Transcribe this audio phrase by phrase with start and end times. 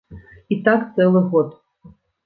[0.55, 1.57] І так цэлы год.